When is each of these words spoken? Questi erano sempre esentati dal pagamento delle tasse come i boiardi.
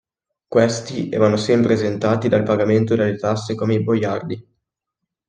Questi 0.47 1.11
erano 1.11 1.37
sempre 1.37 1.73
esentati 1.73 2.27
dal 2.27 2.41
pagamento 2.41 2.95
delle 2.95 3.17
tasse 3.17 3.53
come 3.53 3.75
i 3.75 3.83
boiardi. 3.83 4.47